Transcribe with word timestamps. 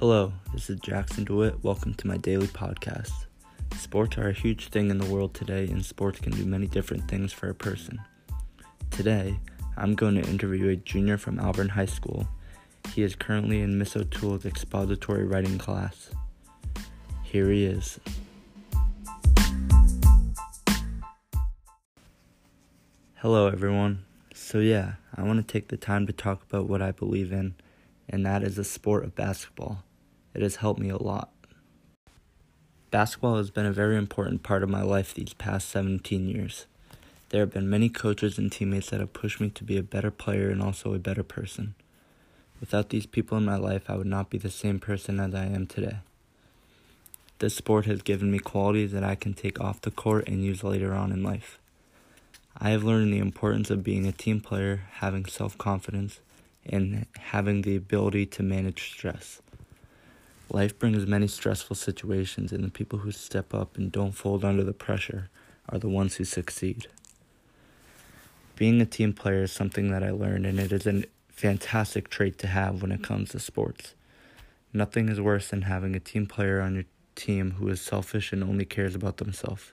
Hello, 0.00 0.32
this 0.52 0.70
is 0.70 0.78
Jackson 0.78 1.24
DeWitt. 1.24 1.64
Welcome 1.64 1.92
to 1.94 2.06
my 2.06 2.18
daily 2.18 2.46
podcast. 2.46 3.26
Sports 3.76 4.16
are 4.16 4.28
a 4.28 4.32
huge 4.32 4.68
thing 4.68 4.90
in 4.90 4.98
the 4.98 5.12
world 5.12 5.34
today, 5.34 5.64
and 5.64 5.84
sports 5.84 6.20
can 6.20 6.30
do 6.30 6.44
many 6.44 6.68
different 6.68 7.08
things 7.08 7.32
for 7.32 7.48
a 7.48 7.54
person. 7.54 8.00
Today, 8.92 9.40
I'm 9.76 9.96
going 9.96 10.14
to 10.14 10.30
interview 10.30 10.68
a 10.68 10.76
junior 10.76 11.18
from 11.18 11.40
Auburn 11.40 11.70
High 11.70 11.86
School. 11.86 12.28
He 12.94 13.02
is 13.02 13.16
currently 13.16 13.60
in 13.60 13.76
Miss 13.76 13.96
O'Toole's 13.96 14.46
expository 14.46 15.24
writing 15.24 15.58
class. 15.58 16.10
Here 17.24 17.50
he 17.50 17.64
is. 17.64 17.98
Hello, 23.16 23.48
everyone. 23.48 24.04
So, 24.32 24.60
yeah, 24.60 24.92
I 25.16 25.24
want 25.24 25.44
to 25.44 25.52
take 25.52 25.66
the 25.66 25.76
time 25.76 26.06
to 26.06 26.12
talk 26.12 26.44
about 26.48 26.68
what 26.68 26.82
I 26.82 26.92
believe 26.92 27.32
in, 27.32 27.56
and 28.08 28.24
that 28.24 28.44
is 28.44 28.54
the 28.54 28.62
sport 28.62 29.02
of 29.02 29.16
basketball. 29.16 29.82
It 30.38 30.42
has 30.42 30.54
helped 30.54 30.78
me 30.78 30.88
a 30.88 31.02
lot. 31.02 31.32
Basketball 32.92 33.38
has 33.38 33.50
been 33.50 33.66
a 33.66 33.72
very 33.72 33.96
important 33.96 34.44
part 34.44 34.62
of 34.62 34.68
my 34.68 34.82
life 34.82 35.12
these 35.12 35.34
past 35.34 35.68
17 35.68 36.28
years. 36.28 36.66
There 37.30 37.40
have 37.40 37.52
been 37.52 37.68
many 37.68 37.88
coaches 37.88 38.38
and 38.38 38.52
teammates 38.52 38.90
that 38.90 39.00
have 39.00 39.12
pushed 39.12 39.40
me 39.40 39.50
to 39.50 39.64
be 39.64 39.76
a 39.76 39.82
better 39.82 40.12
player 40.12 40.48
and 40.48 40.62
also 40.62 40.94
a 40.94 41.00
better 41.00 41.24
person. 41.24 41.74
Without 42.60 42.90
these 42.90 43.04
people 43.04 43.36
in 43.36 43.44
my 43.44 43.56
life, 43.56 43.90
I 43.90 43.96
would 43.96 44.06
not 44.06 44.30
be 44.30 44.38
the 44.38 44.48
same 44.48 44.78
person 44.78 45.18
as 45.18 45.34
I 45.34 45.46
am 45.46 45.66
today. 45.66 45.96
This 47.40 47.56
sport 47.56 47.86
has 47.86 48.02
given 48.02 48.30
me 48.30 48.38
qualities 48.38 48.92
that 48.92 49.02
I 49.02 49.16
can 49.16 49.34
take 49.34 49.60
off 49.60 49.80
the 49.80 49.90
court 49.90 50.28
and 50.28 50.44
use 50.44 50.62
later 50.62 50.94
on 50.94 51.10
in 51.10 51.24
life. 51.24 51.58
I 52.56 52.70
have 52.70 52.84
learned 52.84 53.12
the 53.12 53.18
importance 53.18 53.70
of 53.70 53.82
being 53.82 54.06
a 54.06 54.12
team 54.12 54.40
player, 54.40 54.84
having 54.98 55.24
self 55.24 55.58
confidence, 55.58 56.20
and 56.64 57.06
having 57.18 57.62
the 57.62 57.74
ability 57.74 58.26
to 58.26 58.44
manage 58.44 58.92
stress. 58.92 59.42
Life 60.50 60.78
brings 60.78 61.06
many 61.06 61.26
stressful 61.26 61.76
situations, 61.76 62.52
and 62.52 62.64
the 62.64 62.70
people 62.70 63.00
who 63.00 63.12
step 63.12 63.52
up 63.52 63.76
and 63.76 63.92
don't 63.92 64.12
fold 64.12 64.46
under 64.46 64.64
the 64.64 64.72
pressure 64.72 65.28
are 65.68 65.78
the 65.78 65.90
ones 65.90 66.16
who 66.16 66.24
succeed. 66.24 66.86
Being 68.56 68.80
a 68.80 68.86
team 68.86 69.12
player 69.12 69.42
is 69.42 69.52
something 69.52 69.90
that 69.90 70.02
I 70.02 70.10
learned, 70.10 70.46
and 70.46 70.58
it 70.58 70.72
is 70.72 70.86
a 70.86 71.04
fantastic 71.28 72.08
trait 72.08 72.38
to 72.38 72.46
have 72.46 72.80
when 72.80 72.92
it 72.92 73.04
comes 73.04 73.28
to 73.30 73.38
sports. 73.38 73.94
Nothing 74.72 75.10
is 75.10 75.20
worse 75.20 75.48
than 75.48 75.62
having 75.62 75.94
a 75.94 76.00
team 76.00 76.26
player 76.26 76.62
on 76.62 76.74
your 76.74 76.84
team 77.14 77.52
who 77.52 77.68
is 77.68 77.82
selfish 77.82 78.32
and 78.32 78.42
only 78.42 78.64
cares 78.64 78.94
about 78.94 79.18
themselves. 79.18 79.72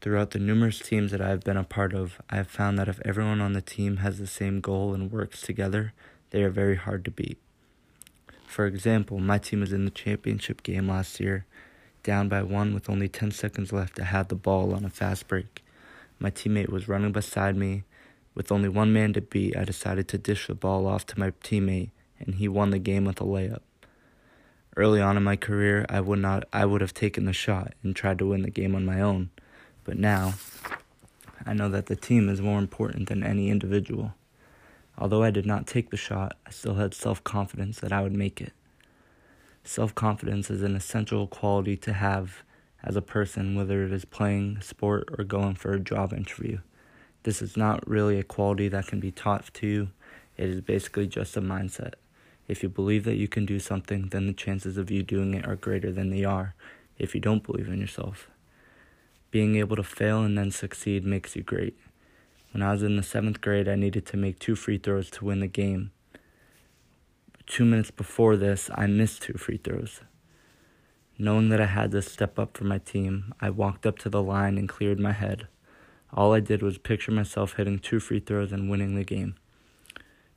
Throughout 0.00 0.32
the 0.32 0.40
numerous 0.40 0.80
teams 0.80 1.12
that 1.12 1.20
I 1.20 1.28
have 1.28 1.44
been 1.44 1.56
a 1.56 1.64
part 1.64 1.94
of, 1.94 2.20
I 2.28 2.36
have 2.36 2.48
found 2.48 2.78
that 2.78 2.88
if 2.88 3.00
everyone 3.04 3.40
on 3.40 3.52
the 3.52 3.62
team 3.62 3.98
has 3.98 4.18
the 4.18 4.26
same 4.26 4.60
goal 4.60 4.92
and 4.92 5.10
works 5.10 5.40
together, 5.40 5.92
they 6.30 6.42
are 6.42 6.50
very 6.50 6.76
hard 6.76 7.04
to 7.04 7.10
beat. 7.12 7.38
For 8.56 8.64
example, 8.64 9.18
my 9.18 9.36
team 9.36 9.60
was 9.60 9.74
in 9.74 9.84
the 9.84 9.90
championship 9.90 10.62
game 10.62 10.88
last 10.88 11.20
year, 11.20 11.44
down 12.02 12.30
by 12.30 12.42
one 12.42 12.72
with 12.72 12.88
only 12.88 13.06
10 13.06 13.30
seconds 13.32 13.70
left. 13.70 14.00
I 14.00 14.04
had 14.04 14.30
the 14.30 14.34
ball 14.34 14.74
on 14.74 14.82
a 14.82 14.88
fast 14.88 15.28
break. 15.28 15.62
My 16.18 16.30
teammate 16.30 16.70
was 16.70 16.88
running 16.88 17.12
beside 17.12 17.54
me. 17.54 17.84
With 18.34 18.50
only 18.50 18.70
one 18.70 18.94
man 18.94 19.12
to 19.12 19.20
beat, 19.20 19.54
I 19.58 19.64
decided 19.64 20.08
to 20.08 20.16
dish 20.16 20.46
the 20.46 20.54
ball 20.54 20.86
off 20.86 21.04
to 21.08 21.20
my 21.20 21.32
teammate, 21.44 21.90
and 22.18 22.36
he 22.36 22.48
won 22.48 22.70
the 22.70 22.78
game 22.78 23.04
with 23.04 23.20
a 23.20 23.24
layup. 23.24 23.60
Early 24.74 25.02
on 25.02 25.18
in 25.18 25.22
my 25.22 25.36
career, 25.36 25.84
I 25.90 26.00
would 26.00 26.20
not 26.20 26.44
I 26.50 26.64
would 26.64 26.80
have 26.80 26.94
taken 26.94 27.26
the 27.26 27.34
shot 27.34 27.74
and 27.82 27.94
tried 27.94 28.18
to 28.20 28.26
win 28.26 28.40
the 28.40 28.48
game 28.48 28.74
on 28.74 28.86
my 28.86 29.02
own. 29.02 29.28
But 29.84 29.98
now, 29.98 30.32
I 31.44 31.52
know 31.52 31.68
that 31.68 31.88
the 31.88 31.96
team 31.96 32.30
is 32.30 32.40
more 32.40 32.58
important 32.58 33.10
than 33.10 33.22
any 33.22 33.50
individual. 33.50 34.14
Although 34.98 35.22
I 35.22 35.30
did 35.30 35.46
not 35.46 35.66
take 35.66 35.90
the 35.90 35.96
shot, 35.96 36.36
I 36.46 36.50
still 36.50 36.74
had 36.74 36.94
self 36.94 37.22
confidence 37.22 37.80
that 37.80 37.92
I 37.92 38.02
would 38.02 38.16
make 38.16 38.40
it. 38.40 38.52
Self 39.64 39.94
confidence 39.94 40.50
is 40.50 40.62
an 40.62 40.76
essential 40.76 41.26
quality 41.26 41.76
to 41.78 41.92
have 41.92 42.42
as 42.82 42.96
a 42.96 43.02
person, 43.02 43.54
whether 43.54 43.84
it 43.84 43.92
is 43.92 44.04
playing 44.04 44.58
a 44.58 44.62
sport 44.62 45.08
or 45.18 45.24
going 45.24 45.56
for 45.56 45.72
a 45.72 45.80
job 45.80 46.12
interview. 46.12 46.58
This 47.24 47.42
is 47.42 47.56
not 47.56 47.86
really 47.88 48.18
a 48.18 48.24
quality 48.24 48.68
that 48.68 48.86
can 48.86 49.00
be 49.00 49.10
taught 49.10 49.52
to 49.54 49.66
you, 49.66 49.88
it 50.36 50.48
is 50.48 50.60
basically 50.60 51.06
just 51.06 51.36
a 51.36 51.40
mindset. 51.40 51.94
If 52.46 52.62
you 52.62 52.68
believe 52.68 53.04
that 53.04 53.16
you 53.16 53.26
can 53.26 53.44
do 53.44 53.58
something, 53.58 54.08
then 54.10 54.26
the 54.26 54.32
chances 54.32 54.76
of 54.76 54.90
you 54.90 55.02
doing 55.02 55.34
it 55.34 55.46
are 55.46 55.56
greater 55.56 55.90
than 55.90 56.10
they 56.10 56.24
are 56.24 56.54
if 56.98 57.14
you 57.14 57.20
don't 57.20 57.42
believe 57.42 57.68
in 57.68 57.80
yourself. 57.80 58.30
Being 59.30 59.56
able 59.56 59.76
to 59.76 59.82
fail 59.82 60.22
and 60.22 60.38
then 60.38 60.50
succeed 60.50 61.04
makes 61.04 61.34
you 61.34 61.42
great. 61.42 61.76
When 62.56 62.62
I 62.62 62.72
was 62.72 62.82
in 62.82 62.96
the 62.96 63.02
seventh 63.02 63.42
grade, 63.42 63.68
I 63.68 63.74
needed 63.74 64.06
to 64.06 64.16
make 64.16 64.38
two 64.38 64.56
free 64.56 64.78
throws 64.78 65.10
to 65.10 65.26
win 65.26 65.40
the 65.40 65.46
game. 65.46 65.90
Two 67.44 67.66
minutes 67.66 67.90
before 67.90 68.34
this, 68.38 68.70
I 68.74 68.86
missed 68.86 69.20
two 69.20 69.34
free 69.34 69.58
throws. 69.58 70.00
Knowing 71.18 71.50
that 71.50 71.60
I 71.60 71.66
had 71.66 71.90
to 71.90 72.00
step 72.00 72.38
up 72.38 72.56
for 72.56 72.64
my 72.64 72.78
team, 72.78 73.34
I 73.42 73.50
walked 73.50 73.84
up 73.84 73.98
to 73.98 74.08
the 74.08 74.22
line 74.22 74.56
and 74.56 74.70
cleared 74.70 74.98
my 74.98 75.12
head. 75.12 75.48
All 76.14 76.32
I 76.32 76.40
did 76.40 76.62
was 76.62 76.78
picture 76.78 77.12
myself 77.12 77.56
hitting 77.58 77.78
two 77.78 78.00
free 78.00 78.20
throws 78.20 78.52
and 78.52 78.70
winning 78.70 78.94
the 78.94 79.04
game. 79.04 79.34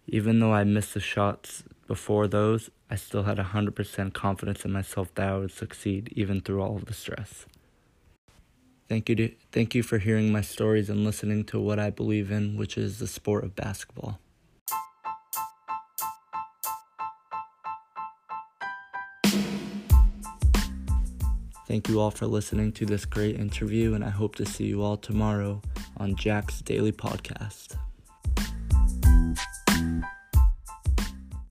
Even 0.06 0.42
though 0.42 0.52
I 0.52 0.66
missed 0.66 0.96
the 0.96 1.00
shots 1.00 1.64
before 1.88 2.28
those, 2.28 2.70
I 2.90 2.96
still 2.96 3.24
had 3.24 3.38
100% 3.38 4.14
confidence 4.14 4.66
in 4.66 4.74
myself 4.74 5.16
that 5.16 5.30
I 5.30 5.38
would 5.38 5.52
succeed 5.52 6.12
even 6.18 6.42
through 6.42 6.62
all 6.62 6.76
of 6.76 6.84
the 6.84 6.94
stress. 6.94 7.46
Thank 8.90 9.08
you 9.08 9.16
to, 9.16 9.32
thank 9.52 9.76
you 9.76 9.84
for 9.84 10.00
hearing 10.00 10.32
my 10.32 10.42
stories 10.42 10.90
and 10.90 11.06
listening 11.06 11.44
to 11.46 11.60
what 11.60 11.78
I 11.78 11.92
believe 11.92 12.32
in, 12.32 12.58
which 12.58 12.76
is 12.76 12.98
the 12.98 13.06
sport 13.06 13.44
of 13.44 13.56
basketball. 13.56 14.20
Thank 21.68 21.88
you 21.88 22.00
all 22.00 22.10
for 22.10 22.26
listening 22.26 22.72
to 22.74 22.86
this 22.88 23.06
great 23.06 23.40
interview, 23.40 23.94
and 23.94 24.04
I 24.04 24.10
hope 24.10 24.34
to 24.38 24.46
see 24.48 24.66
you 24.66 24.82
all 24.82 24.98
tomorrow 24.98 25.62
on 25.98 26.16
Jack's 26.16 26.64
Daily 26.64 26.92
Podcast. 26.92 27.78